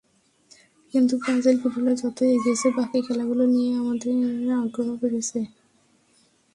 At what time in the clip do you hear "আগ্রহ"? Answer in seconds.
4.61-4.89